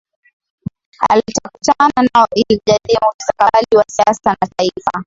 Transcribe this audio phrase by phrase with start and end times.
[1.09, 4.91] Atakutana nao ili kujadili mustakabali wa siasa na Taifa